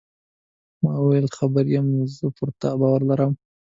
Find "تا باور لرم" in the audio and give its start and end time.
2.61-3.31